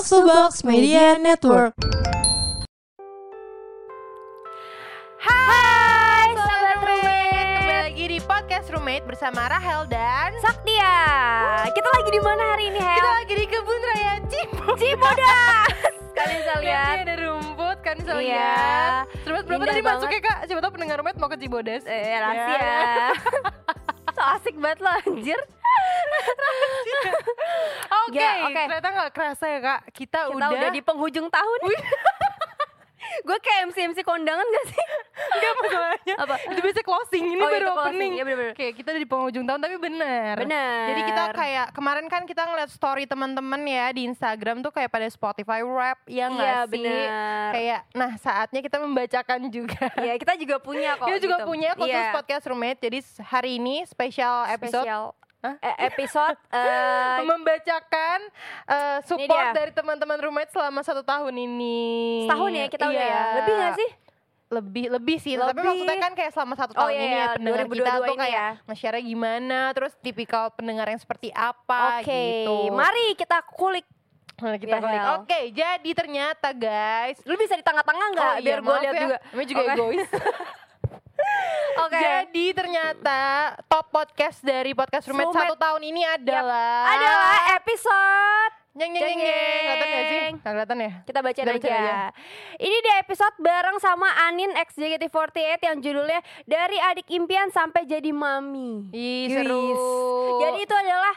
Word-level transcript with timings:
Box 0.00 0.16
to 0.16 0.24
Box 0.24 0.52
Media 0.64 1.20
Network. 1.20 1.76
Hai 5.20 6.32
Sobat 6.32 6.80
Roommate, 6.80 7.52
kembali 7.52 7.80
lagi 7.84 8.04
di 8.08 8.18
podcast 8.24 8.72
Roommate 8.72 9.04
bersama 9.04 9.52
Rahel 9.52 9.84
dan 9.92 10.32
Saktia. 10.40 10.96
Kita 11.68 11.88
lagi 11.92 12.10
di 12.16 12.22
mana 12.24 12.42
hari 12.48 12.72
ini, 12.72 12.80
Hel? 12.80 12.96
kita 12.96 13.10
lagi 13.12 13.34
di 13.36 13.44
kebun 13.44 13.80
raya 13.92 14.12
Cibodas. 14.24 14.78
Cibodas. 14.80 15.68
Kalian 16.16 16.38
bisa 16.40 16.52
Lihat 16.64 16.96
ada 17.04 17.14
rumput 17.20 17.78
kan 17.84 17.94
bisa 18.00 18.12
Iya. 18.16 18.24
lihat. 18.24 19.04
Terus 19.20 19.40
berapa 19.44 19.60
Indah 19.60 19.68
tadi 19.68 19.82
banget. 19.84 20.00
masuknya 20.00 20.20
kak? 20.24 20.38
Siapa 20.48 20.60
tahu 20.64 20.72
pendengar 20.80 20.96
Roommate 20.96 21.20
mau 21.20 21.28
ke 21.28 21.36
Cibodas. 21.36 21.84
Eh, 21.84 22.16
rahasia. 22.16 22.56
Ya. 22.56 22.80
so 24.16 24.20
asik 24.32 24.56
banget 24.56 24.80
lo 24.80 24.88
anjir. 24.96 25.40
Oke, 28.06 28.18
Ya, 28.18 28.42
oke. 28.42 28.54
ternyata 28.56 28.88
nggak 28.90 29.10
kerasa 29.12 29.44
ya 29.46 29.58
kak. 29.60 29.80
Kita, 29.90 30.20
Kita 30.26 30.46
udah, 30.50 30.70
di 30.70 30.80
penghujung 30.80 31.26
tahun. 31.26 31.58
Gue 33.20 33.36
kayak 33.38 33.68
MC-MC 33.68 34.00
kondangan 34.00 34.44
gak 34.44 34.66
sih? 34.66 34.80
Enggak 35.34 35.52
masalahnya. 35.58 36.14
Apa? 36.16 36.34
Itu 36.46 36.60
biasanya 36.60 36.86
closing, 36.86 37.24
ini 37.28 37.38
Oh, 37.38 37.48
baru 37.48 37.66
closing. 37.68 37.90
opening. 37.90 38.12
Iya, 38.12 38.22
bener-bener. 38.22 38.54
Kayak 38.54 38.72
kita 38.72 38.88
udah 38.88 39.02
di 39.02 39.08
penghujung 39.08 39.44
tahun 39.44 39.60
tapi 39.60 39.76
bener. 39.76 40.34
Bener. 40.38 40.84
Jadi 40.86 41.00
kita 41.04 41.22
kayak 41.34 41.66
kemarin 41.70 42.06
kan 42.06 42.22
kita 42.24 42.42
ngeliat 42.44 42.70
story 42.70 43.04
teman-teman 43.04 43.60
ya 43.62 43.86
di 43.90 44.02
Instagram 44.06 44.62
tuh 44.62 44.70
kayak 44.70 44.88
pada 44.88 45.06
Spotify 45.06 45.60
rap 45.60 45.98
ya 46.06 46.26
nggak 46.28 46.46
Iya, 46.46 46.60
sih? 46.62 46.70
bener. 46.72 47.06
Kayak 47.50 47.80
nah 47.92 48.12
saatnya 48.16 48.60
kita 48.62 48.76
membacakan 48.78 49.40
juga. 49.48 49.84
Iya, 49.96 50.14
kita 50.16 50.32
juga 50.36 50.56
punya 50.58 50.90
kok. 50.96 51.06
kita 51.06 51.18
juga 51.20 51.36
gitu. 51.36 51.46
punya 51.46 51.70
khusus 51.74 51.90
Iya. 51.92 52.14
podcast 52.14 52.44
roommate. 52.46 52.80
Jadi 52.80 52.98
hari 53.22 53.50
ini 53.54 53.84
spesial 53.84 54.48
episode 54.48 54.86
Spesial. 54.86 55.04
Hah? 55.40 55.56
Eh, 55.58 55.76
episode 55.86 56.36
eh, 56.52 57.18
membacakan 57.22 58.18
eh, 58.66 58.98
support 59.02 59.46
dari 59.50 59.72
teman-teman 59.72 60.18
roommate 60.18 60.50
selama 60.50 60.80
satu 60.80 61.00
tahun 61.00 61.32
ini. 61.34 61.80
setahun 62.24 62.50
ya 62.50 62.66
kita 62.68 62.84
udah 62.86 62.92
Iya. 62.94 63.08
ya. 63.10 63.24
Lebih 63.38 63.54
gak 63.56 63.74
sih? 63.74 63.90
lebih 64.50 64.90
lebih 64.90 65.16
sih 65.16 65.38
tapi 65.38 65.54
Lebih. 65.54 65.62
maksudnya 65.62 65.98
kan 66.00 66.12
kayak 66.12 66.32
selama 66.34 66.58
satu 66.58 66.74
Oh, 66.74 66.78
tahun 66.82 66.90
iya, 66.90 66.98
ini 66.98 67.06
ya 67.06 67.14
iya, 67.14 67.26
pendengar 67.32 67.58
2022 67.62 67.70
kita 67.70 68.02
tuh 68.02 68.16
kayak 68.18 68.34
ya. 68.34 68.48
nge-share 68.66 68.98
gimana 69.00 69.58
terus 69.70 69.92
tipikal 69.96 70.44
pendengar 70.50 70.86
yang 70.86 70.98
seperti 70.98 71.30
apa 71.30 71.80
Oke, 71.96 72.10
gitu 72.10 72.56
mari 72.74 73.14
kita 73.14 73.46
kulik. 73.46 73.86
Nah, 74.40 74.56
kita 74.56 74.72
Ya, 74.72 74.82
klik. 74.82 74.98
Hel. 74.98 75.10
Oke, 75.16 75.40
jadi 75.54 75.90
ternyata 75.94 76.48
guys 76.50 77.22
Lu 77.22 77.36
bisa 77.36 77.54
di 77.54 77.62
tengah-tengah 77.62 78.06
nggak? 78.10 78.26
Oh, 78.26 78.34
iya, 78.34 78.42
Biar 78.42 78.58
gue 78.58 78.76
lihat 78.80 78.90
ya. 78.90 79.00
juga. 79.00 79.16
Namanya 79.22 79.46
juga 79.46 79.62
Oke. 79.62 79.70
egois. 79.72 80.08
Oke. 81.80 81.96
Jadi 81.96 82.46
ternyata 82.52 83.20
top 83.66 83.88
podcast 83.88 84.42
dari 84.42 84.74
podcast 84.74 85.06
roommate 85.08 85.30
Roommate. 85.30 85.48
satu 85.48 85.56
tahun 85.56 85.82
ini 85.86 86.02
adalah 86.04 86.92
adalah 86.92 87.38
episode 87.56 88.54
Nyeng 88.70 88.94
nyeng 88.94 89.02
nyeng 89.02 89.18
nyeng. 89.18 89.34
Kelihatan 89.66 89.88
gak 89.90 90.04
sih? 90.06 90.20
kelihatan 90.46 90.78
ya? 90.78 90.92
kita 91.02 91.18
bacain 91.20 91.42
Kita 91.42 91.50
aja. 91.50 91.58
bacain 91.58 91.74
aja. 91.74 91.98
Ini 92.54 92.76
di 92.78 92.90
episode 93.02 93.36
bareng 93.42 93.76
sama 93.82 94.08
Anin 94.30 94.54
X 94.54 94.78
JKT48 94.78 95.58
yang 95.58 95.76
judulnya 95.82 96.20
Dari 96.46 96.78
Adik 96.78 97.10
Impian 97.10 97.50
Sampai 97.50 97.82
Jadi 97.82 98.14
Mami. 98.14 98.94
Ih, 98.94 99.26
seru. 99.26 99.74
Jadi 100.38 100.58
itu 100.62 100.74
adalah 100.74 101.14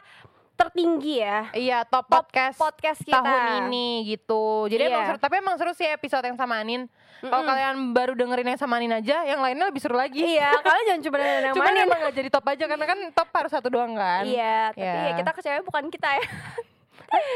tertinggi 0.64 1.16
ya. 1.20 1.40
Iya, 1.52 1.78
top, 1.84 2.06
Top 2.06 2.26
podcast, 2.26 2.56
podcast 2.56 3.00
kita. 3.00 3.20
tahun 3.20 3.42
ini 3.66 3.88
gitu. 4.08 4.68
Jadi 4.68 4.82
Iya. 4.82 4.90
emang 4.90 5.04
seru, 5.06 5.18
tapi 5.18 5.36
emang 5.38 5.56
seru 5.56 5.72
sih 5.72 5.86
episode 5.86 6.24
yang 6.24 6.36
sama 6.36 6.58
Anin. 6.58 6.88
Kalau 7.20 7.40
Mm-mm. 7.40 7.48
kalian 7.48 7.76
baru 7.92 8.14
dengerin 8.14 8.48
yang 8.50 8.60
sama 8.60 8.76
Anin 8.76 8.92
aja, 8.94 9.24
yang 9.24 9.40
lainnya 9.40 9.64
lebih 9.66 9.80
seru 9.80 9.94
lagi. 9.94 10.20
Iya, 10.20 10.52
kalian 10.58 10.84
jangan 10.86 11.02
cuma 11.02 11.16
dengerin 11.18 11.44
yang 11.46 11.56
Cuman 11.56 11.70
Anin. 11.70 11.86
emang 11.86 12.00
gak 12.02 12.16
jadi 12.16 12.30
top 12.30 12.46
aja 12.46 12.66
karena 12.66 12.86
kan 12.86 13.00
top 13.12 13.30
harus 13.34 13.52
satu 13.52 13.68
doang 13.70 13.94
kan. 13.94 14.24
Iya, 14.24 14.58
tapi 14.70 14.84
Iya. 14.84 15.02
ya 15.02 15.12
kita 15.16 15.32
kecewa 15.32 15.64
bukan 15.64 15.84
kita 15.88 16.10
ya. 16.14 16.26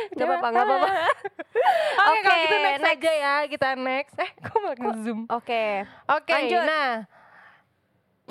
Gak 0.10 0.26
apa-apa, 0.26 0.48
gak 0.50 0.64
apa-apa. 0.66 0.90
Oke, 2.02 2.18
kalau 2.20 2.34
Oke, 2.34 2.42
gitu 2.42 2.56
next, 2.58 2.82
next. 2.82 2.94
aja 2.98 3.12
ya, 3.14 3.36
kita 3.46 3.68
next. 3.76 4.16
Eh, 4.18 4.32
kok 4.36 4.58
malah 4.58 4.74
nge-zoom? 4.76 5.20
Oke. 5.30 5.64
Oke, 6.10 6.32
lanjut. 6.34 6.64
nah. 6.64 6.90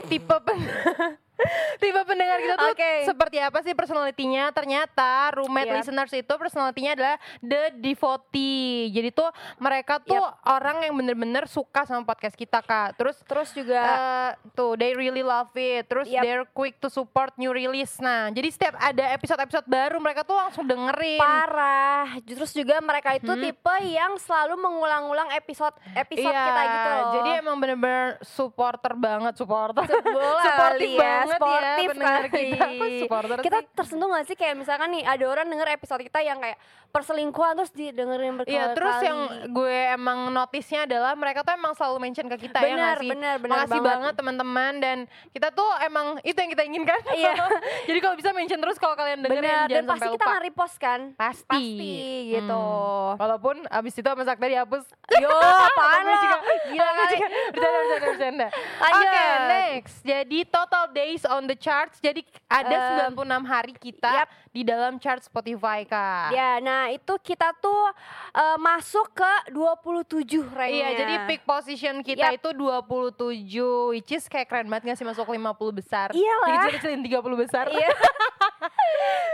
Tipe 0.04 0.36
pen 0.36 0.58
Tipe 1.80 2.00
pendengar 2.02 2.38
kita 2.38 2.54
tuh 2.56 2.70
Oke. 2.72 2.92
seperti 3.04 3.36
apa 3.38 3.58
sih 3.60 3.72
personalitinya? 3.72 4.48
Ternyata 4.50 5.34
roommate 5.34 5.68
Yap. 5.68 5.76
listeners 5.78 6.12
itu 6.12 6.32
personalitinya 6.32 6.92
adalah 6.94 7.16
the 7.38 7.62
devotee. 7.76 8.88
Jadi 8.88 9.08
tuh 9.10 9.28
mereka 9.56 10.00
tuh 10.00 10.22
orang 10.42 10.80
yang 10.82 10.94
bener-bener 10.94 11.44
suka 11.44 11.84
sama 11.84 12.04
podcast 12.04 12.32
kita 12.32 12.60
kak. 12.60 12.96
Terus 12.96 13.16
Terus 13.26 13.52
juga 13.52 13.80
eh, 13.80 14.30
tuh 14.52 14.74
they 14.74 14.92
really 14.92 15.20
love 15.20 15.52
it. 15.52 15.84
Terus 15.84 16.06
Yap. 16.06 16.22
they're 16.22 16.46
quick 16.48 16.78
to 16.78 16.88
support 16.88 17.36
new 17.36 17.50
release. 17.50 17.98
Nah, 17.98 18.30
jadi 18.30 18.48
setiap 18.48 18.74
ada 18.76 19.12
episode-episode 19.12 19.66
baru 19.66 19.98
mereka 19.98 20.22
tuh 20.22 20.34
langsung 20.34 20.64
dengerin. 20.64 21.20
parah. 21.20 22.16
Terus 22.22 22.52
juga 22.52 22.80
mereka 22.80 23.12
itu 23.12 23.26
Hmm. 23.26 23.42
tipe 23.42 23.76
yang 23.84 24.16
selalu 24.16 24.56
mengulang-ulang 24.56 25.28
episode 25.32 25.74
episode 25.92 26.30
Iya, 26.30 26.44
kita 26.46 26.62
gitu 26.64 26.88
loh. 26.88 27.04
Jadi 27.12 27.30
emang 27.36 27.56
bener-bener 27.58 28.06
supporter 28.22 28.92
banget, 28.94 29.34
supporter. 29.34 29.84
kali 30.56 30.94
ya, 30.94 30.98
banget 30.98 31.25
ya 31.28 31.36
sportif 31.36 31.88
pendengar 31.90 32.22
kali. 32.24 32.42
kita. 32.46 32.66
Kok 32.66 32.88
supporter 33.00 33.36
kita 33.40 33.58
sih? 33.58 33.68
tersentuh 33.72 34.08
gak 34.08 34.24
sih 34.24 34.34
kayak 34.34 34.54
misalkan 34.56 34.88
nih 34.90 35.02
ada 35.02 35.24
orang 35.26 35.46
denger 35.46 35.68
episode 35.72 36.02
kita 36.02 36.20
yang 36.20 36.38
kayak 36.38 36.58
perselingkuhan 36.88 37.52
terus 37.54 37.72
didengerin 37.72 38.34
berkali-kali. 38.34 38.56
Iya, 38.56 38.72
terus 38.72 38.96
yang 39.00 39.18
gue 39.50 39.76
emang 39.92 40.18
notisnya 40.30 40.80
adalah 40.82 41.12
mereka 41.12 41.40
tuh 41.40 41.52
emang 41.52 41.72
selalu 41.72 41.96
mention 42.00 42.24
ke 42.26 42.40
kita 42.40 42.56
ya 42.58 42.66
Benar, 42.66 42.78
nggak 42.78 42.96
sih? 42.96 43.10
benar, 43.10 43.34
benar 43.36 43.56
Makasih 43.58 43.72
banget. 43.74 43.90
banget 43.90 44.12
teman-teman 44.14 44.72
dan 44.78 44.98
kita 45.30 45.48
tuh 45.50 45.70
emang 45.82 46.06
itu 46.22 46.34
yang 46.34 46.50
kita 46.50 46.64
inginkan. 46.64 47.00
Iya. 47.16 47.32
Jadi 47.84 47.98
kalau 47.98 48.14
bisa 48.14 48.30
mention 48.30 48.58
terus 48.58 48.76
kalau 48.76 48.92
kalian 48.92 49.20
dengerin 49.20 49.40
benar 49.40 49.60
dan 49.62 49.72
jangan 49.74 49.86
pasti 49.86 50.00
sampai 50.00 50.14
kita 50.14 50.24
nge-repost 50.26 50.76
kan? 50.76 51.00
Pasti. 51.14 51.44
Pasti 51.46 51.94
gitu. 52.30 52.64
Hmm. 53.08 53.16
Walaupun 53.16 53.56
abis 53.66 53.92
itu 53.94 54.04
sama 54.06 54.22
Sakti 54.22 54.46
dihapus. 54.48 54.84
Yo, 55.22 55.28
apaan 55.30 56.02
lo? 56.02 56.14
juga- 56.14 56.40
Gila 56.72 56.90
juga- 57.06 57.28
Bercanda, 57.46 57.68
bercanda, 57.76 58.06
bercanda. 58.06 58.46
Oke, 58.78 59.20
next. 59.46 59.96
Jadi 60.02 60.38
total 60.46 60.84
days 61.16 61.24
on 61.24 61.48
the 61.48 61.56
charts. 61.56 61.96
Jadi 61.98 62.20
ada 62.46 62.76
Eh, 63.00 63.08
96 63.08 63.16
hari 63.42 63.72
kita 63.72 64.12
yap. 64.14 64.28
di 64.52 64.60
dalam 64.62 65.00
chart 65.00 65.24
Spotify, 65.24 65.88
Kak. 65.88 66.28
Ya, 66.30 66.60
nah 66.60 66.92
itu 66.92 67.16
kita 67.18 67.56
tuh 67.56 67.88
eh, 68.34 68.58
masuk 68.60 69.16
ke 69.16 69.32
27 69.50 70.44
ranknya. 70.46 70.68
Iya, 70.68 70.88
jadi 70.94 71.14
pick 71.24 71.42
position 71.42 72.04
kita 72.04 72.28
Yap. 72.30 72.38
itu 72.38 72.48
27 72.52 73.96
which 73.96 74.12
is 74.12 74.28
kayak 74.28 74.44
keren 74.46 74.68
banget 74.68 74.92
gak 74.92 74.98
sih 75.00 75.08
masuk 75.08 75.24
50 75.24 75.40
besar. 75.72 76.12
Iyalah. 76.12 76.48
Jadi 76.52 76.68
kecilin 76.76 77.00
30 77.00 77.16
besar. 77.40 77.64
Iya. 77.72 77.88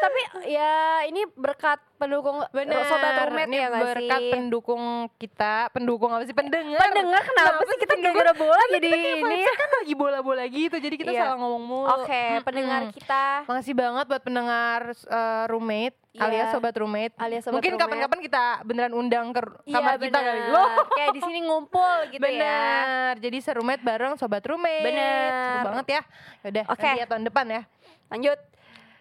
Tapi 0.02 0.20
ya 0.44 0.72
ini 1.06 1.22
berkat 1.32 1.78
pendukung 1.94 2.42
Bener. 2.50 2.82
sobat 2.84 3.14
roommate 3.22 3.46
Ini 3.46 3.56
ya 3.56 3.68
gak 3.68 3.82
berkat 3.86 4.18
sih? 4.18 4.32
pendukung 4.34 4.82
kita, 5.16 5.54
pendukung 5.70 6.10
apa 6.10 6.24
sih? 6.24 6.34
Pendengar. 6.34 6.82
Pendengar 6.82 7.22
kenapa 7.22 7.62
sih 7.62 7.78
kita 7.78 7.94
gara-gara 7.96 8.32
bola 8.34 8.62
jadi 8.68 8.86
ini? 9.22 9.38
Kan 9.46 9.70
lagi 9.78 9.94
bola-bola 9.94 10.44
gitu, 10.44 10.76
jadi 10.76 10.94
kita 10.96 11.10
Iya. 11.12 11.22
salah 11.24 11.36
ngomong 11.38 11.62
mulu. 11.62 11.86
Oke, 11.96 12.10
Mm-mm. 12.32 12.42
pendengar 12.42 12.80
kita 12.90 13.24
Makasih 13.44 13.74
banget 13.74 14.04
buat 14.06 14.22
pendengar 14.22 14.80
uh, 15.06 15.44
roommate 15.46 15.94
Iya. 16.12 16.22
alias 16.22 16.48
sobat 16.50 16.74
roommate. 16.74 17.14
Alias 17.16 17.42
sobat 17.42 17.56
Mungkin 17.56 17.72
kapan-kapan 17.78 18.18
kita 18.20 18.44
beneran 18.62 18.92
undang 18.92 19.30
ke 19.30 19.40
Iya, 19.64 19.74
kamar 19.74 19.94
kita 19.96 20.12
bener. 20.12 20.26
kali. 20.26 20.40
Loh. 20.50 20.70
Kayak 20.92 21.10
di 21.10 21.20
sini 21.22 21.38
ngumpul 21.42 21.94
gitu 22.10 22.18
ya. 22.18 22.26
Bener. 22.26 23.12
Jadi 23.16 23.38
seroommate 23.38 23.80
bareng 23.80 24.14
sobat 24.16 24.42
roommate. 24.42 24.84
Bener. 24.84 25.30
Seru 25.30 25.58
banget 25.64 25.86
ya. 25.88 26.00
Yaudah, 26.42 26.64
Oke. 26.68 26.82
nanti 26.82 26.98
ya 26.98 27.06
tahun 27.06 27.24
depan 27.24 27.46
ya. 27.48 27.62
Lanjut. 28.10 28.38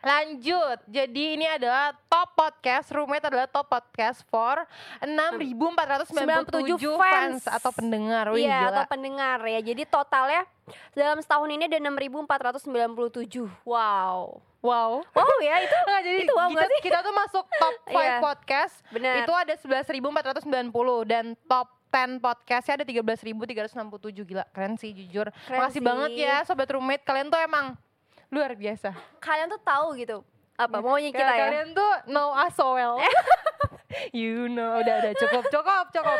Lanjut. 0.01 0.77
Jadi 0.85 1.23
ini 1.35 1.45
adalah 1.45 1.93
top 2.05 2.33
podcast. 2.33 2.89
Roommate 2.89 3.21
adalah 3.23 3.45
top 3.45 3.65
podcast 3.65 4.25
for 4.25 4.65
6.497 4.99 6.81
97 6.81 6.81
fans. 6.91 6.99
fans. 6.99 7.41
atau 7.47 7.69
pendengar. 7.69 8.25
Wih, 8.29 8.43
Iya, 8.43 8.59
gila. 8.59 8.69
atau 8.73 8.83
pendengar 8.87 9.37
ya. 9.43 9.59
Jadi 9.59 9.83
totalnya 9.85 10.41
dalam 10.91 11.17
setahun 11.17 11.47
ini 11.47 11.65
ada 11.65 11.77
6.497. 11.77 13.45
Wow. 13.61 14.41
Wow. 14.59 14.91
Wow 15.07 15.33
ya 15.39 15.55
itu. 15.59 15.73
Nggak, 15.83 16.01
jadi 16.03 16.19
Itu 16.21 16.33
wow 16.33 16.49
kita, 16.49 16.65
sih? 16.67 16.79
kita 16.83 16.97
tuh 17.01 17.13
masuk 17.13 17.45
top 17.51 17.75
5 17.87 17.93
Iya. 17.93 18.17
podcast. 18.19 18.73
Benar. 18.89 19.13
Itu 19.21 19.31
ada 19.31 19.53
11.490 19.55 20.41
dan 21.03 21.25
top 21.45 21.67
10 21.87 22.17
podcastnya 22.17 22.73
ada 22.73 22.85
13.367 22.87 23.75
gila 24.23 24.47
keren 24.49 24.73
sih 24.75 24.95
jujur. 24.95 25.27
Keren 25.43 25.59
Makasih 25.59 25.75
sih. 25.75 25.83
banget 25.83 26.09
ya 26.15 26.35
sobat 26.41 26.69
roommate 26.69 27.03
kalian 27.03 27.27
tuh 27.27 27.35
emang 27.37 27.75
luar 28.31 28.55
biasa. 28.55 28.95
Kalian 29.19 29.47
tuh 29.47 29.61
tahu 29.61 29.87
gitu 29.95 30.23
apa 30.55 30.77
maunya 30.77 31.09
kita 31.09 31.25
Kayak 31.25 31.35
ya. 31.35 31.43
Kalian 31.43 31.67
tuh 31.73 31.91
know 32.07 32.29
us 32.31 32.53
so 32.53 32.77
well. 32.77 33.01
you 34.13 34.45
know, 34.45 34.77
udah 34.77 34.95
udah 35.01 35.13
cukup 35.17 35.43
cukup 35.49 35.85
cukup. 35.89 36.19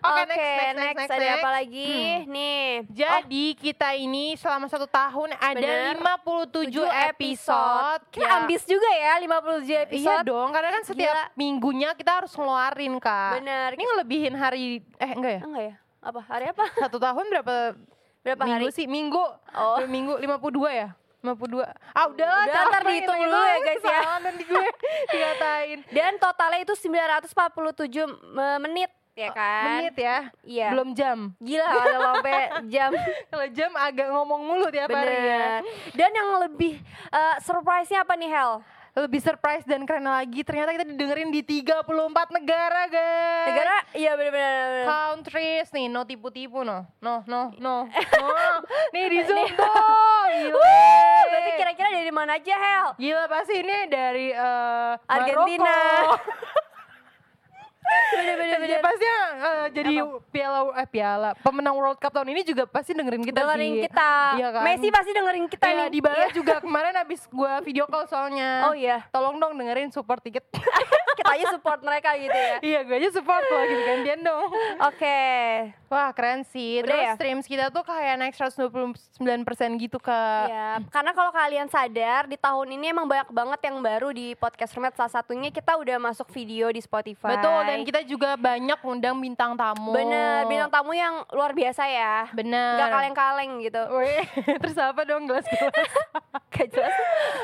Oke 0.00 0.10
Oke, 0.16 0.22
next, 0.26 0.40
next 0.40 0.76
next 0.76 0.96
next 0.96 1.12
ada 1.12 1.20
next. 1.22 1.36
apa 1.36 1.50
lagi? 1.52 1.92
Nih. 2.26 2.66
Jadi 2.88 3.44
kita 3.54 3.88
ini 3.92 4.34
selama 4.34 4.66
satu 4.66 4.88
tahun 4.88 5.36
ada 5.36 5.60
Bener. 5.60 5.94
57 6.00 6.56
tujuh 6.56 6.86
episode. 6.88 8.00
Kita 8.10 8.24
Ya. 8.24 8.30
ambis 8.40 8.62
juga 8.64 8.90
ya 8.90 9.12
57 9.20 9.76
episode. 9.84 10.02
Iya 10.02 10.24
dong, 10.24 10.48
karena 10.50 10.70
kan 10.72 10.82
setiap 10.82 11.14
Gila. 11.14 11.24
minggunya 11.36 11.90
kita 11.92 12.12
harus 12.16 12.32
ngeluarin 12.32 12.96
kak. 12.96 13.32
Bener. 13.38 13.68
Ini 13.76 13.84
ngelebihin 13.84 14.34
hari, 14.34 14.64
eh 14.96 15.10
enggak 15.12 15.32
ya? 15.36 15.42
Enggak 15.44 15.64
ya? 15.64 15.74
Apa? 16.00 16.20
Hari 16.24 16.46
apa? 16.48 16.64
Satu 16.76 16.96
tahun 16.96 17.24
berapa 17.28 17.76
Berapa 18.24 18.42
minggu 18.42 18.66
hari? 18.66 18.74
sih? 18.74 18.86
Minggu. 18.88 19.22
Oh. 19.52 19.78
Minggu 19.86 20.18
52 20.18 20.70
ya? 20.72 20.88
52 21.28 21.66
Ah 21.92 22.04
udah 22.06 22.26
lah 22.26 22.42
Udah, 22.44 22.62
ntar 22.68 22.82
dihitung 22.84 23.18
dulu 23.18 23.34
ya, 23.36 23.56
guys, 23.60 23.82
ya. 23.82 24.00
Salah 24.00 24.18
nanti 24.20 24.42
gue 24.42 24.64
dikatain 25.10 25.78
Dan 25.88 26.12
totalnya 26.16 26.60
itu 26.60 26.74
947 26.76 27.26
me- 28.28 28.60
menit 28.60 28.90
ya 29.12 29.32
kan? 29.32 29.64
Menit 29.72 29.94
ya 29.96 30.16
Iya. 30.40 30.68
Belum 30.70 30.92
jam 30.92 31.32
Gila 31.38 31.66
kalau 31.74 31.98
sampai 32.12 32.38
jam 32.66 32.90
Kalau 33.26 33.46
jam 33.50 33.70
agak 33.74 34.08
ngomong 34.08 34.40
mulu 34.40 34.68
tiap 34.68 34.86
hari 34.88 35.08
ya 35.08 35.18
Bener. 35.18 35.60
Dan 35.92 36.10
yang 36.12 36.30
lebih 36.38 36.78
eh, 37.10 37.36
surprise-nya 37.40 38.02
apa 38.02 38.14
nih 38.14 38.28
Hel? 38.28 38.60
Lebih 38.96 39.20
surprise 39.20 39.60
dan 39.62 39.84
keren 39.84 40.02
lagi 40.02 40.40
Ternyata 40.40 40.72
kita 40.72 40.86
didengerin 40.86 41.28
di 41.28 41.44
34 41.44 41.84
negara 42.32 42.88
guys 42.88 43.46
Negara? 43.46 43.76
Iya 43.92 44.12
bener-bener. 44.14 44.84
countries 44.84 45.68
nih 45.70 45.86
no 45.86 46.02
tipu-tipu 46.02 46.64
no 46.64 46.88
no 46.98 47.20
no 47.24 47.52
no 47.56 47.84
no 47.84 48.28
nih 48.96 49.04
di 49.06 49.20
zoom 49.22 49.46
tuh 49.52 49.68
gila 50.48 50.80
Berarti 51.26 51.50
kira-kira 51.54 51.88
dari 51.92 52.08
mana 52.10 52.32
aja 52.34 52.54
Hel? 52.54 52.86
gila 52.96 53.24
pasti 53.26 53.54
ini 53.54 53.76
dari 53.86 54.26
eh, 54.30 54.92
Argentina. 55.06 55.76
Bener-bener. 57.86 58.58
Ya, 58.66 58.80
pasti 58.80 59.06
eh, 59.06 59.66
jadi 59.72 59.94
piala 60.28 60.60
eh 60.74 60.88
piala 60.88 61.30
pemenang 61.38 61.74
World 61.74 61.98
Cup 61.98 62.10
tahun 62.10 62.28
ini 62.30 62.42
juga 62.42 62.66
pasti 62.66 62.92
dengerin 62.92 63.22
kita 63.22 63.38
dengerin 63.38 63.72
sih. 63.72 63.82
kita. 63.86 64.10
Iya 64.36 64.48
kan? 64.50 64.62
Messi 64.64 64.88
pasti 64.90 65.10
dengerin 65.12 65.46
kita 65.46 65.64
Iya, 65.64 65.76
nih. 65.76 65.88
di 65.88 66.00
Bala 66.00 66.26
juga 66.30 66.54
kemarin 66.58 66.94
abis 66.96 67.20
gua 67.28 67.60
video 67.60 67.86
call 67.86 68.06
soalnya. 68.06 68.66
Oh 68.66 68.74
iya. 68.74 69.06
Tolong 69.10 69.36
dong 69.36 69.54
dengerin 69.54 69.90
support 69.90 70.18
tiket. 70.20 70.42
kita 71.16 71.32
aja 71.32 71.46
support 71.48 71.80
mereka 71.80 72.12
gitu 72.14 72.28
ya. 72.28 72.56
iya, 72.60 72.80
gue 72.84 72.92
aja 72.94 73.08
support 73.08 73.40
loh 73.42 73.64
gitu 73.64 73.82
gantian 73.82 74.20
dong. 74.20 74.52
Oke. 74.84 75.18
Wah, 75.88 76.12
keren 76.12 76.44
sih. 76.44 76.82
Udah 76.82 76.92
Terus 76.92 77.00
ya? 77.00 77.12
streams 77.16 77.46
kita 77.46 77.64
tuh 77.70 77.80
kayak 77.80 78.20
naik 78.20 78.36
129% 78.36 79.16
gitu, 79.78 79.96
Kak. 79.96 80.44
Ya, 80.46 80.68
karena 80.90 81.12
kalau 81.12 81.32
kalian 81.32 81.68
sadar 81.68 82.26
di 82.26 82.36
tahun 82.36 82.68
ini 82.70 82.90
emang 82.90 83.06
banyak 83.06 83.30
banget 83.30 83.60
yang 83.64 83.80
baru 83.80 84.10
di 84.10 84.34
podcast 84.34 84.76
Roommate 84.76 84.92
salah 84.94 85.12
satunya 85.14 85.48
kita 85.48 85.72
udah 85.72 85.96
masuk 85.96 86.28
video 86.28 86.68
di 86.68 86.78
Spotify. 86.78 87.32
Betul, 87.32 87.60
dan 87.64 87.75
kita 87.82 88.00
juga 88.06 88.38
banyak 88.38 88.78
undang 88.86 89.18
bintang 89.18 89.58
tamu. 89.58 89.92
Bener, 89.92 90.46
bintang 90.46 90.70
tamu 90.70 90.94
yang 90.94 91.26
luar 91.34 91.52
biasa 91.52 91.82
ya. 91.90 92.30
Bener. 92.32 92.78
Gak 92.78 92.88
kaleng-kaleng 92.94 93.52
gitu. 93.60 93.82
Wih, 93.98 94.24
terus 94.62 94.78
apa 94.78 95.02
dong 95.02 95.26
gelas-gelas? 95.26 95.74
Gak 96.56 96.68
jelas. 96.70 96.94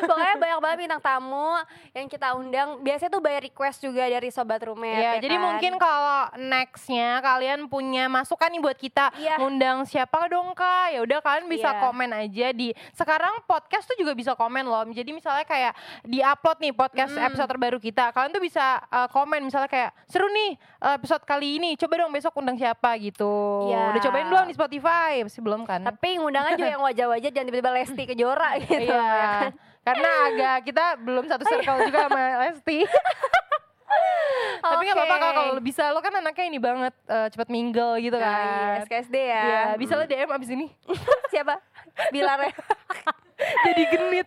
Pokoknya 0.03 0.35
banyak 0.35 0.59
banget 0.59 0.79
bintang 0.81 1.03
tamu 1.03 1.49
yang 1.93 2.07
kita 2.07 2.29
undang. 2.33 2.69
Biasanya 2.81 3.11
tuh 3.11 3.21
by 3.21 3.39
request 3.41 3.79
juga 3.81 4.05
dari 4.05 4.29
sobat 4.29 4.61
roommate. 4.61 4.97
Iya, 4.97 5.11
ya 5.13 5.21
jadi 5.21 5.37
kan? 5.37 5.45
mungkin 5.45 5.73
kalau 5.77 6.21
nextnya 6.41 7.21
kalian 7.21 7.61
punya 7.67 8.07
masukan 8.07 8.49
nih 8.49 8.61
buat 8.61 8.75
kita 8.75 9.13
Iya. 9.15 9.37
ngundang 9.37 9.85
siapa 9.85 10.27
dong 10.27 10.53
kak? 10.53 10.87
Ya 10.91 11.01
udah 11.01 11.19
kalian 11.21 11.47
bisa 11.47 11.71
Iya. 11.71 11.81
komen 11.81 12.11
aja 12.11 12.47
di 12.51 12.69
sekarang 12.93 13.45
podcast 13.45 13.85
tuh 13.85 13.97
juga 13.97 14.13
bisa 14.13 14.33
komen 14.33 14.65
loh. 14.65 14.83
Jadi 14.87 15.11
misalnya 15.11 15.45
kayak 15.45 15.73
di 16.03 16.19
upload 16.19 16.59
nih 16.59 16.73
podcast 16.73 17.13
Mm. 17.13 17.27
episode 17.27 17.49
terbaru 17.49 17.79
kita, 17.79 18.11
kalian 18.11 18.31
tuh 18.31 18.41
bisa 18.41 18.65
uh, 18.87 19.07
komen 19.07 19.43
misalnya 19.43 19.69
kayak 19.69 19.91
seru 20.07 20.27
nih 20.27 20.55
uh, 20.81 20.97
episode 20.97 21.23
kali 21.23 21.59
ini, 21.59 21.77
coba 21.77 21.99
dong 21.99 22.11
besok 22.11 22.33
undang 22.35 22.57
siapa 22.57 22.97
gitu. 22.97 23.69
Iya. 23.69 23.93
Udah 23.93 24.01
cobain 24.03 24.27
belum 24.27 24.47
di 24.47 24.55
Spotify? 24.55 25.13
Masih 25.21 25.41
belum 25.41 25.63
kan? 25.63 25.81
Tapi 25.83 26.17
undangan 26.17 26.55
juga 26.55 26.71
yang 26.71 26.83
wajah-wajah 26.83 27.29
jangan 27.29 27.47
tiba-tiba 27.47 27.71
Lesti 27.73 28.03
Kejora 28.05 28.51
gitu. 28.63 29.02
Ya 29.03 29.13
Iya. 29.13 29.27
kan? 29.43 29.53
Karena 29.87 30.11
agak 30.25 30.57
kita 30.63 30.85
belum 30.97 31.25
satu 31.27 31.43
circle 31.43 31.79
juga 31.85 32.07
sama 32.07 32.23
Lesti. 32.41 32.79
Tapi 34.63 34.83
nggak 34.85 34.97
apa-apa 34.97 35.11
Oke. 35.13 35.21
Kak, 35.21 35.33
kalau 35.35 35.55
bisa 35.59 35.85
lo 35.91 36.01
kan 36.01 36.15
anaknya 36.15 36.45
ini 36.47 36.57
banget 36.57 36.95
eh, 37.05 37.29
cepet 37.29 37.49
mingle 37.51 37.99
gitu 37.99 38.15
Nah, 38.15 38.25
iya, 38.25 38.39
kan. 38.79 38.87
SKSD 38.87 39.17
ya. 39.19 39.43
Iya, 39.43 39.63
bisa 39.75 39.93
lo 39.95 40.05
DM 40.07 40.31
abis 40.31 40.49
ini. 40.49 40.67
Siapa? 41.35 41.59
Bilar 42.09 42.39
ya. 42.41 42.53
Jadi 43.43 43.83
genit. 43.91 44.27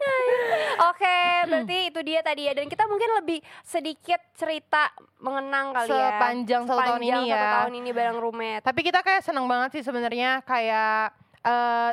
Oke, 0.84 1.18
berarti 1.48 1.78
itu 1.88 2.00
dia 2.04 2.20
tadi 2.20 2.46
ya. 2.46 2.54
Dan 2.54 2.68
kita 2.68 2.84
mungkin 2.84 3.16
lebih 3.16 3.40
sedikit 3.64 4.20
cerita 4.36 4.92
mengenang 5.18 5.72
kali 5.72 5.88
ya. 5.90 6.10
Sepanjang 6.12 6.64
satu 6.64 6.76
tahun 6.76 7.00
Sepanjang 7.00 7.22
ini 7.24 7.32
satu 7.32 7.40
ya. 7.40 7.52
tahun 7.56 7.74
ini 7.74 7.90
bareng 7.90 8.20
roommate. 8.20 8.64
Tapi 8.68 8.82
kita 8.84 9.00
kayak 9.02 9.22
seneng 9.24 9.48
banget 9.48 9.70
sih 9.72 9.84
sebenarnya 9.84 10.44
kayak 10.44 11.16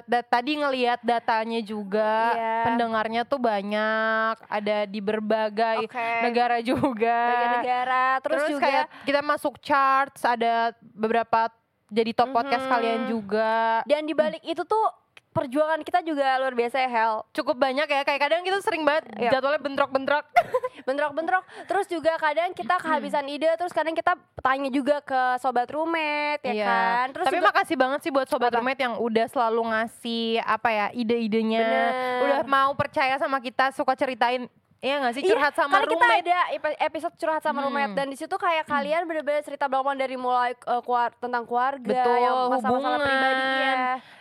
da- 0.02 0.24
tadi 0.24 0.56
ngelihat 0.56 1.00
datanya 1.00 1.60
juga 1.60 2.32
Iya. 2.32 2.56
pendengarnya 2.64 3.22
tuh 3.22 3.36
banyak 3.36 4.34
ada 4.42 4.76
di 4.84 5.00
berbagai 5.00 5.84
Oke. 5.84 6.08
negara 6.24 6.58
juga 6.64 7.18
Bagian 7.28 7.52
negara, 7.60 8.04
terus, 8.18 8.36
terus, 8.40 8.50
juga 8.52 8.64
kayak 8.64 8.86
kita 9.04 9.20
masuk 9.20 9.54
charts 9.60 10.24
ada 10.24 10.72
beberapa 10.80 11.52
jadi 11.92 12.16
top 12.16 12.32
podcast 12.32 12.64
Mhm. 12.64 12.72
kalian 12.72 13.00
juga 13.06 13.84
dan 13.84 14.02
di 14.02 14.14
balik 14.14 14.40
itu 14.42 14.64
tuh 14.64 14.86
perjuangan 15.32 15.80
kita 15.80 16.00
juga 16.00 16.36
luar 16.36 16.52
biasa 16.52 16.76
ya 16.78 16.88
Hel. 16.88 17.14
cukup 17.32 17.56
banyak 17.56 17.84
ya 17.84 18.02
kayak 18.04 18.20
kadang 18.20 18.40
kita 18.40 18.60
sering 18.60 18.84
banget 18.84 19.08
Iya. 19.16 19.30
jadwalnya 19.32 19.60
bentrok-bentrok 19.60 20.24
Bentrok-bentrok. 20.82 21.44
Terus 21.64 21.86
juga 21.86 22.18
kadang 22.18 22.50
kita 22.50 22.74
kehabisan 22.76 23.26
ide, 23.26 23.46
terus 23.54 23.70
kadang 23.70 23.94
kita 23.94 24.12
tanya 24.42 24.66
juga 24.66 24.98
ke 24.98 25.38
sobat 25.38 25.70
roommate 25.70 26.42
ya 26.42 26.52
Iya. 26.52 26.66
kan. 26.66 27.06
Terus 27.12 27.26
Tapi 27.26 27.36
juga 27.38 27.48
makasih 27.48 27.76
banget 27.78 28.00
sih 28.02 28.10
buat 28.10 28.26
sobat 28.26 28.50
Apa? 28.50 28.58
roommate 28.58 28.82
yang 28.82 28.94
udah 28.98 29.26
selalu 29.28 29.62
ngasih 29.64 30.42
apa 30.42 30.68
ya 30.68 30.86
ide-idenya, 30.92 31.66
udah 32.20 32.40
mau 32.44 32.74
percaya 32.74 33.14
sama 33.16 33.38
kita, 33.38 33.70
suka 33.70 33.94
ceritain 33.94 34.50
Iya 34.82 34.98
gak 34.98 35.14
sih 35.14 35.22
Iya, 35.22 35.30
curhat 35.30 35.54
sama 35.54 35.78
karena 35.78 35.86
kita 35.86 35.94
roommate? 36.02 36.26
ada 36.26 36.38
epi- 36.50 36.78
episode 36.82 37.14
curhat 37.14 37.38
sama 37.40 37.54
Hmm. 37.56 37.64
roommate 37.64 37.94
dan 37.94 38.06
di 38.08 38.16
situ 38.16 38.34
kayak 38.36 38.66
kalian 38.66 39.06
bener-bener 39.06 39.38
cerita 39.40 39.64
banget 39.64 39.94
dari 39.96 40.16
mulai 40.16 40.58
uh, 40.60 40.82
keluar, 40.82 41.14
tentang 41.14 41.42
keluarga, 41.44 41.86
Betul, 41.86 42.16
yang 42.18 42.34
masalah-masalah 42.50 42.66
hubungan. 42.68 42.98
pribadi 43.00 43.44
ya. 43.62 43.74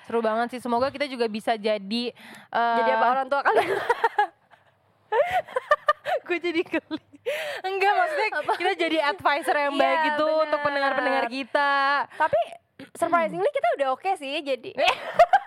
Seru 0.06 0.20
banget 0.20 0.48
sih. 0.50 0.60
Semoga 0.60 0.88
kita 0.88 1.06
juga 1.06 1.26
bisa 1.26 1.54
jadi 1.56 2.04
eh, 2.48 2.76
Jadi 2.78 2.90
apa 2.92 3.06
orang 3.10 3.26
tua 3.26 3.42
kalian? 3.42 3.74
gue 6.24 6.38
jadi 6.40 6.62
geli. 6.62 7.02
Enggak 7.64 7.94
maksudnya 7.96 8.30
kita 8.56 8.72
jadi 8.80 8.98
advisor 9.08 9.56
yang 9.56 9.74
Iya, 9.74 9.82
baik 9.82 10.00
gitu 10.08 10.26
bener. 10.28 10.44
untuk 10.44 10.60
pendengar-pendengar 10.62 11.26
kita. 11.28 11.72
Tapi 12.12 12.40
surprisingly 12.94 13.46
kita 13.48 13.68
udah 13.76 13.88
oke 13.92 14.12
sih 14.16 14.42
jadi 14.42 14.72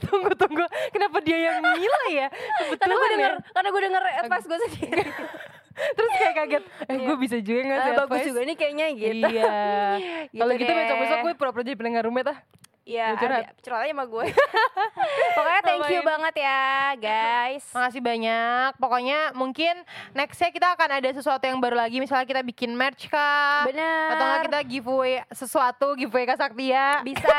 tunggu 0.00 0.30
tunggu, 0.32 0.62
kenapa 0.88 1.16
dia 1.20 1.38
yang 1.42 1.56
nilai 1.60 2.10
ya? 2.10 2.28
karena 2.28 2.42
gue 2.60 2.68
Kebetulan 2.68 2.98
ya. 3.00 3.08
denger 3.12 3.32
karena 3.48 3.68
gue 3.68 3.82
denger 3.82 4.02
advice 4.18 4.46
gue 4.46 4.58
sendiri. 4.66 5.04
Terus 5.96 6.10
kayak 6.12 6.34
kaget, 6.36 6.64
eh 6.84 6.96
gue 7.00 7.16
bisa 7.16 7.36
juga 7.38 7.60
nggak 7.64 7.78
sih 7.78 7.92
bagus 7.94 8.04
advice? 8.12 8.28
juga 8.28 8.40
nih 8.42 8.56
kayaknya 8.56 8.86
gitu. 8.92 9.26
Iya. 9.26 9.52
Gitu 10.32 10.38
Kalau 10.38 10.52
gitu 10.54 10.64
deh. 10.66 10.76
besok-besok 10.78 11.18
gue 11.18 11.32
pura-pura 11.34 11.62
jadi 11.62 11.76
pendengar 11.76 12.02
roommate 12.04 12.30
ah. 12.30 12.38
Iya, 12.82 13.14
curhat? 13.14 13.54
curhat 13.62 13.80
aja 13.86 13.94
sama 13.94 14.04
gue. 14.10 14.26
Pokoknya 15.38 15.62
thank 15.62 15.86
you 15.86 16.02
banget 16.02 16.34
ya, 16.42 16.66
guys. 16.98 17.64
Makasih 17.70 18.02
banyak. 18.02 18.70
Pokoknya 18.74 19.18
mungkin 19.38 19.86
nextnya 20.12 20.50
kita 20.50 20.74
akan 20.74 20.98
ada 20.98 21.08
sesuatu 21.14 21.46
yang 21.46 21.62
baru 21.62 21.78
lagi. 21.78 22.02
Misalnya 22.02 22.26
kita 22.26 22.42
bikin 22.42 22.74
merch 22.74 23.06
kah? 23.06 23.70
Bener. 23.70 24.18
Atau 24.18 24.24
nggak 24.26 24.42
kita 24.50 24.60
giveaway 24.66 25.22
sesuatu, 25.30 25.94
giveaway 25.94 26.26
Kasaktia. 26.26 27.06
bisa. 27.06 27.38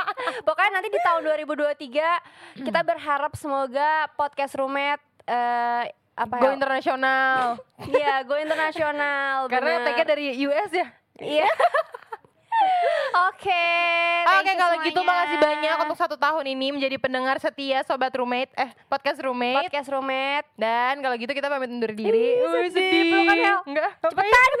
Pokoknya 0.46 0.82
nanti 0.82 0.88
di 0.90 0.98
tahun 0.98 1.22
2023 1.38 2.66
kita 2.66 2.80
berharap 2.82 3.32
semoga 3.38 4.10
podcast 4.18 4.58
roommate 4.58 5.02
eh 5.30 5.86
apa 6.18 6.34
Go 6.36 6.50
ya? 6.50 6.58
internasional. 6.58 7.62
Iya, 7.86 8.26
go 8.26 8.34
internasional. 8.36 9.46
Karena 9.46 9.86
tagnya 9.86 10.04
dari 10.04 10.34
US 10.44 10.70
ya. 10.74 10.86
Iya. 11.16 11.46
Oke. 13.30 13.66
Oke 14.20 14.44
thank 14.44 14.46
you 14.46 14.56
kalau 14.56 14.76
gitu 14.80 15.00
semuanya. 15.00 15.10
makasih 15.10 15.38
banyak 15.40 15.76
untuk 15.82 15.96
satu 15.98 16.16
tahun 16.16 16.44
ini 16.52 16.66
menjadi 16.76 16.96
pendengar 17.00 17.36
setia 17.40 17.82
Sobat 17.82 18.12
Roommate 18.12 18.52
Eh 18.54 18.70
podcast 18.86 19.18
Roommate 19.18 19.66
podcast 19.66 19.88
roommate. 19.90 20.46
Dan 20.54 21.00
kalau 21.00 21.16
gitu 21.16 21.32
kita 21.32 21.48
pamit 21.48 21.72
undur 21.72 21.90
diri 21.90 22.36
Ih, 22.36 22.44
Wih, 22.44 22.68
sedih. 22.70 23.10
Pelukan, 23.10 23.36
Hel. 23.36 23.58
Enggak 23.66 23.90
ngapain 23.98 24.52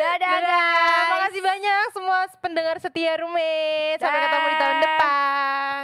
Dadah, 0.00 0.16
Dadah, 0.20 0.40
guys. 0.46 1.10
makasih 1.10 1.42
banyak 1.42 1.84
semua 1.90 2.18
pendengar 2.38 2.76
setia 2.78 3.18
Roommate 3.18 3.98
Sampai 3.98 4.20
ketemu 4.22 4.46
di 4.46 4.56
tahun 4.56 4.76
depan 4.78 5.82